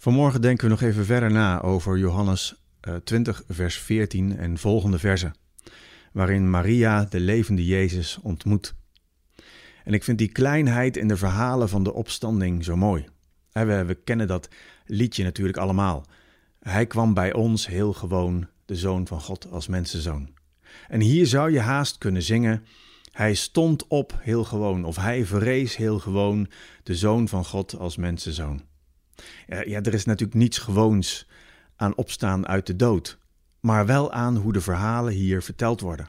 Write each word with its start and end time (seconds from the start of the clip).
Vanmorgen 0.00 0.40
denken 0.40 0.64
we 0.64 0.70
nog 0.70 0.82
even 0.82 1.04
verder 1.04 1.30
na 1.30 1.60
over 1.60 1.98
Johannes 1.98 2.54
20, 3.04 3.42
eh, 3.42 3.46
vers 3.48 3.78
14 3.78 4.36
en 4.36 4.58
volgende 4.58 4.98
versen, 4.98 5.34
waarin 6.12 6.50
Maria 6.50 7.04
de 7.04 7.20
levende 7.20 7.66
Jezus 7.66 8.18
ontmoet. 8.22 8.74
En 9.84 9.92
ik 9.94 10.04
vind 10.04 10.18
die 10.18 10.32
kleinheid 10.32 10.96
in 10.96 11.08
de 11.08 11.16
verhalen 11.16 11.68
van 11.68 11.82
de 11.82 11.92
opstanding 11.92 12.64
zo 12.64 12.76
mooi. 12.76 13.06
We, 13.52 13.84
we 13.84 13.94
kennen 13.94 14.26
dat 14.26 14.48
liedje 14.86 15.24
natuurlijk 15.24 15.58
allemaal. 15.58 16.06
Hij 16.60 16.86
kwam 16.86 17.14
bij 17.14 17.32
ons 17.32 17.66
heel 17.66 17.92
gewoon, 17.92 18.48
de 18.64 18.76
Zoon 18.76 19.06
van 19.06 19.20
God 19.20 19.50
als 19.50 19.66
mensenzoon. 19.66 20.28
En 20.88 21.00
hier 21.00 21.26
zou 21.26 21.52
je 21.52 21.60
haast 21.60 21.98
kunnen 21.98 22.22
zingen: 22.22 22.64
Hij 23.12 23.34
stond 23.34 23.86
op 23.86 24.18
heel 24.20 24.44
gewoon, 24.44 24.84
of 24.84 24.96
hij 24.96 25.24
verrees 25.24 25.76
heel 25.76 25.98
gewoon, 25.98 26.48
de 26.82 26.94
Zoon 26.94 27.28
van 27.28 27.44
God 27.44 27.78
als 27.78 27.96
mensenzoon. 27.96 28.68
Ja, 29.46 29.62
ja, 29.62 29.80
er 29.82 29.94
is 29.94 30.04
natuurlijk 30.04 30.38
niets 30.38 30.58
gewoons 30.58 31.28
aan 31.76 31.96
opstaan 31.96 32.46
uit 32.46 32.66
de 32.66 32.76
dood, 32.76 33.18
maar 33.60 33.86
wel 33.86 34.12
aan 34.12 34.36
hoe 34.36 34.52
de 34.52 34.60
verhalen 34.60 35.12
hier 35.12 35.42
verteld 35.42 35.80
worden. 35.80 36.08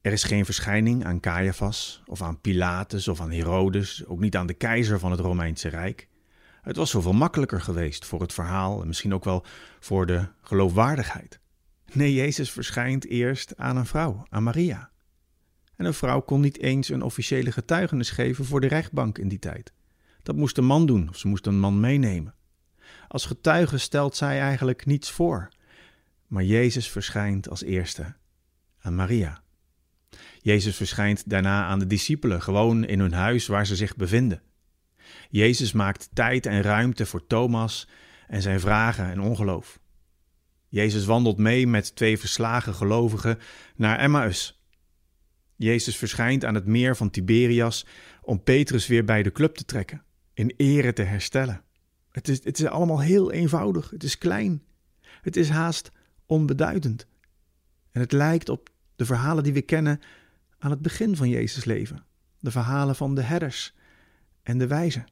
Er 0.00 0.12
is 0.12 0.24
geen 0.24 0.44
verschijning 0.44 1.04
aan 1.04 1.20
Caiaphas 1.20 2.02
of 2.06 2.22
aan 2.22 2.40
Pilatus 2.40 3.08
of 3.08 3.20
aan 3.20 3.30
Herodes, 3.30 4.06
ook 4.06 4.20
niet 4.20 4.36
aan 4.36 4.46
de 4.46 4.54
keizer 4.54 4.98
van 4.98 5.10
het 5.10 5.20
Romeinse 5.20 5.68
Rijk. 5.68 6.08
Het 6.62 6.76
was 6.76 6.90
zoveel 6.90 7.12
makkelijker 7.12 7.60
geweest 7.60 8.04
voor 8.04 8.20
het 8.20 8.32
verhaal 8.32 8.80
en 8.80 8.86
misschien 8.86 9.14
ook 9.14 9.24
wel 9.24 9.44
voor 9.80 10.06
de 10.06 10.28
geloofwaardigheid. 10.42 11.40
Nee, 11.92 12.14
Jezus 12.14 12.50
verschijnt 12.50 13.06
eerst 13.06 13.56
aan 13.56 13.76
een 13.76 13.86
vrouw, 13.86 14.26
aan 14.28 14.42
Maria. 14.42 14.90
En 15.76 15.84
een 15.84 15.94
vrouw 15.94 16.20
kon 16.20 16.40
niet 16.40 16.58
eens 16.58 16.88
een 16.88 17.02
officiële 17.02 17.52
getuigenis 17.52 18.10
geven 18.10 18.44
voor 18.44 18.60
de 18.60 18.68
rechtbank 18.68 19.18
in 19.18 19.28
die 19.28 19.38
tijd. 19.38 19.72
Dat 20.22 20.36
moest 20.36 20.58
een 20.58 20.64
man 20.64 20.86
doen, 20.86 21.08
of 21.08 21.16
ze 21.16 21.28
moest 21.28 21.46
een 21.46 21.58
man 21.58 21.80
meenemen. 21.80 22.34
Als 23.08 23.26
getuige 23.26 23.78
stelt 23.78 24.16
zij 24.16 24.40
eigenlijk 24.40 24.86
niets 24.86 25.10
voor. 25.10 25.48
Maar 26.26 26.44
Jezus 26.44 26.90
verschijnt 26.90 27.48
als 27.48 27.62
eerste 27.62 28.14
aan 28.80 28.94
Maria. 28.94 29.42
Jezus 30.42 30.76
verschijnt 30.76 31.30
daarna 31.30 31.64
aan 31.64 31.78
de 31.78 31.86
discipelen, 31.86 32.42
gewoon 32.42 32.84
in 32.84 33.00
hun 33.00 33.12
huis 33.12 33.46
waar 33.46 33.66
ze 33.66 33.76
zich 33.76 33.96
bevinden. 33.96 34.42
Jezus 35.30 35.72
maakt 35.72 36.08
tijd 36.12 36.46
en 36.46 36.62
ruimte 36.62 37.06
voor 37.06 37.26
Thomas 37.26 37.88
en 38.28 38.42
zijn 38.42 38.60
vragen 38.60 39.10
en 39.10 39.20
ongeloof. 39.20 39.80
Jezus 40.68 41.04
wandelt 41.04 41.38
mee 41.38 41.66
met 41.66 41.96
twee 41.96 42.18
verslagen 42.18 42.74
gelovigen 42.74 43.38
naar 43.76 43.98
Emmaus. 43.98 44.62
Jezus 45.56 45.96
verschijnt 45.96 46.44
aan 46.44 46.54
het 46.54 46.66
meer 46.66 46.96
van 46.96 47.10
Tiberias 47.10 47.86
om 48.22 48.42
Petrus 48.42 48.86
weer 48.86 49.04
bij 49.04 49.22
de 49.22 49.32
club 49.32 49.54
te 49.54 49.64
trekken, 49.64 50.04
in 50.40 50.54
ere 50.56 50.92
te 50.92 51.02
herstellen. 51.02 51.62
Het 52.10 52.28
is, 52.28 52.44
het 52.44 52.58
is 52.58 52.66
allemaal 52.66 53.00
heel 53.00 53.32
eenvoudig, 53.32 53.90
het 53.90 54.02
is 54.02 54.18
klein, 54.18 54.62
het 55.00 55.36
is 55.36 55.48
haast 55.48 55.92
onbeduidend. 56.26 57.06
En 57.90 58.00
het 58.00 58.12
lijkt 58.12 58.48
op 58.48 58.70
de 58.96 59.04
verhalen 59.04 59.44
die 59.44 59.52
we 59.52 59.62
kennen 59.62 60.00
aan 60.58 60.70
het 60.70 60.82
begin 60.82 61.16
van 61.16 61.28
Jezus' 61.28 61.64
leven, 61.64 62.04
de 62.38 62.50
verhalen 62.50 62.96
van 62.96 63.14
de 63.14 63.22
herders 63.22 63.74
en 64.42 64.58
de 64.58 64.66
wijzen. 64.66 65.04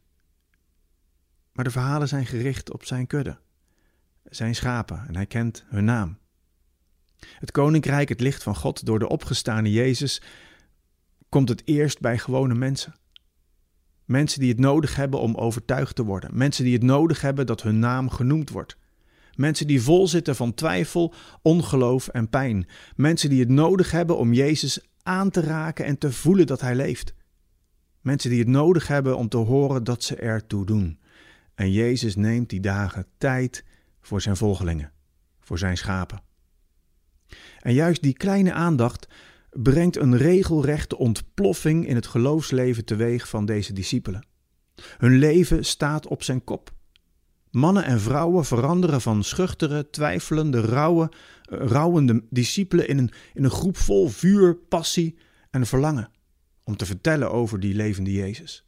Maar 1.52 1.64
de 1.64 1.70
verhalen 1.70 2.08
zijn 2.08 2.26
gericht 2.26 2.72
op 2.72 2.84
zijn 2.84 3.06
kudde, 3.06 3.38
zijn 4.24 4.54
schapen, 4.54 5.04
en 5.08 5.16
hij 5.16 5.26
kent 5.26 5.64
hun 5.66 5.84
naam. 5.84 6.18
Het 7.18 7.50
koninkrijk, 7.50 8.08
het 8.08 8.20
licht 8.20 8.42
van 8.42 8.56
God 8.56 8.86
door 8.86 8.98
de 8.98 9.08
opgestane 9.08 9.72
Jezus, 9.72 10.22
komt 11.28 11.48
het 11.48 11.62
eerst 11.64 12.00
bij 12.00 12.18
gewone 12.18 12.54
mensen. 12.54 12.94
Mensen 14.08 14.40
die 14.40 14.48
het 14.48 14.58
nodig 14.58 14.96
hebben 14.96 15.20
om 15.20 15.34
overtuigd 15.34 15.94
te 15.94 16.04
worden. 16.04 16.30
Mensen 16.32 16.64
die 16.64 16.72
het 16.72 16.82
nodig 16.82 17.20
hebben 17.20 17.46
dat 17.46 17.62
hun 17.62 17.78
naam 17.78 18.10
genoemd 18.10 18.50
wordt. 18.50 18.76
Mensen 19.34 19.66
die 19.66 19.82
vol 19.82 20.08
zitten 20.08 20.36
van 20.36 20.54
twijfel, 20.54 21.14
ongeloof 21.42 22.08
en 22.08 22.28
pijn. 22.28 22.66
Mensen 22.96 23.30
die 23.30 23.40
het 23.40 23.48
nodig 23.48 23.90
hebben 23.90 24.16
om 24.16 24.32
Jezus 24.32 24.88
aan 25.02 25.30
te 25.30 25.40
raken 25.40 25.84
en 25.84 25.98
te 25.98 26.12
voelen 26.12 26.46
dat 26.46 26.60
Hij 26.60 26.74
leeft. 26.74 27.14
Mensen 28.00 28.30
die 28.30 28.38
het 28.38 28.48
nodig 28.48 28.86
hebben 28.86 29.16
om 29.16 29.28
te 29.28 29.36
horen 29.36 29.84
dat 29.84 30.04
ze 30.04 30.16
ertoe 30.16 30.66
doen. 30.66 30.98
En 31.54 31.72
Jezus 31.72 32.16
neemt 32.16 32.50
die 32.50 32.60
dagen 32.60 33.06
tijd 33.18 33.64
voor 34.00 34.20
zijn 34.20 34.36
volgelingen, 34.36 34.92
voor 35.40 35.58
zijn 35.58 35.76
schapen. 35.76 36.22
En 37.60 37.72
juist 37.72 38.02
die 38.02 38.12
kleine 38.12 38.52
aandacht 38.52 39.08
brengt 39.62 39.96
een 39.96 40.16
regelrechte 40.16 40.98
ontploffing 40.98 41.86
in 41.86 41.94
het 41.94 42.06
geloofsleven 42.06 42.84
teweeg 42.84 43.28
van 43.28 43.46
deze 43.46 43.72
discipelen. 43.72 44.26
Hun 44.98 45.18
leven 45.18 45.64
staat 45.64 46.06
op 46.06 46.22
zijn 46.22 46.44
kop. 46.44 46.72
Mannen 47.50 47.84
en 47.84 48.00
vrouwen 48.00 48.44
veranderen 48.44 49.00
van 49.00 49.24
schuchtere, 49.24 49.90
twijfelende, 49.90 50.60
rauwe, 50.60 51.12
uh, 51.52 51.58
rouwende 51.66 52.24
discipelen 52.30 52.88
in 52.88 52.98
een, 52.98 53.10
in 53.34 53.44
een 53.44 53.50
groep 53.50 53.76
vol 53.76 54.08
vuur, 54.08 54.56
passie 54.56 55.18
en 55.50 55.66
verlangen 55.66 56.10
om 56.64 56.76
te 56.76 56.86
vertellen 56.86 57.30
over 57.30 57.60
die 57.60 57.74
levende 57.74 58.12
Jezus. 58.12 58.64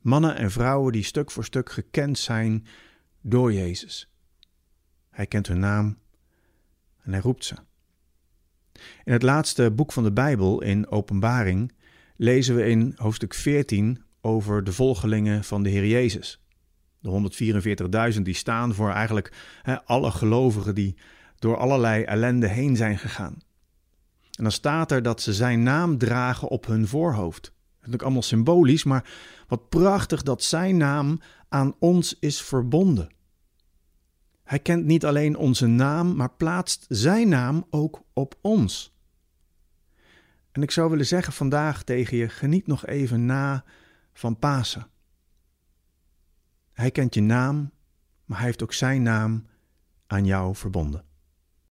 Mannen 0.00 0.36
en 0.36 0.50
vrouwen 0.50 0.92
die 0.92 1.02
stuk 1.02 1.30
voor 1.30 1.44
stuk 1.44 1.70
gekend 1.70 2.18
zijn 2.18 2.66
door 3.20 3.52
Jezus. 3.52 4.10
Hij 5.10 5.26
kent 5.26 5.46
hun 5.46 5.58
naam 5.58 5.98
en 7.02 7.12
hij 7.12 7.20
roept 7.20 7.44
ze. 7.44 7.54
In 9.04 9.12
het 9.12 9.22
laatste 9.22 9.70
boek 9.70 9.92
van 9.92 10.02
de 10.02 10.12
Bijbel, 10.12 10.62
in 10.62 10.90
Openbaring, 10.90 11.72
lezen 12.16 12.56
we 12.56 12.64
in 12.64 12.92
hoofdstuk 12.96 13.34
14 13.34 14.02
over 14.20 14.64
de 14.64 14.72
volgelingen 14.72 15.44
van 15.44 15.62
de 15.62 15.68
Heer 15.68 15.86
Jezus. 15.86 16.40
De 17.00 18.12
144.000 18.14 18.22
die 18.22 18.34
staan 18.34 18.74
voor 18.74 18.90
eigenlijk 18.90 19.32
alle 19.84 20.10
gelovigen 20.10 20.74
die 20.74 20.96
door 21.38 21.56
allerlei 21.56 22.02
ellende 22.02 22.48
heen 22.48 22.76
zijn 22.76 22.98
gegaan. 22.98 23.34
En 24.38 24.44
dan 24.44 24.52
staat 24.52 24.90
er 24.90 25.02
dat 25.02 25.20
ze 25.20 25.32
zijn 25.32 25.62
naam 25.62 25.98
dragen 25.98 26.48
op 26.48 26.66
hun 26.66 26.88
voorhoofd. 26.88 27.42
Dat 27.42 27.52
is 27.52 27.74
natuurlijk 27.74 28.02
allemaal 28.02 28.22
symbolisch, 28.22 28.84
maar 28.84 29.10
wat 29.48 29.68
prachtig 29.68 30.22
dat 30.22 30.42
zijn 30.42 30.76
naam 30.76 31.20
aan 31.48 31.74
ons 31.78 32.16
is 32.20 32.42
verbonden. 32.42 33.08
Hij 34.48 34.58
kent 34.58 34.84
niet 34.84 35.04
alleen 35.04 35.36
onze 35.36 35.66
naam, 35.66 36.16
maar 36.16 36.30
plaatst 36.30 36.86
zijn 36.88 37.28
naam 37.28 37.66
ook 37.70 38.02
op 38.12 38.34
ons. 38.40 38.96
En 40.50 40.62
ik 40.62 40.70
zou 40.70 40.90
willen 40.90 41.06
zeggen 41.06 41.32
vandaag 41.32 41.82
tegen 41.82 42.16
je: 42.16 42.28
geniet 42.28 42.66
nog 42.66 42.86
even 42.86 43.26
na 43.26 43.64
van 44.12 44.38
Pasen. 44.38 44.86
Hij 46.72 46.90
kent 46.90 47.14
je 47.14 47.20
naam, 47.20 47.70
maar 48.24 48.36
hij 48.38 48.46
heeft 48.46 48.62
ook 48.62 48.72
zijn 48.72 49.02
naam 49.02 49.46
aan 50.06 50.24
jou 50.24 50.56
verbonden. 50.56 51.04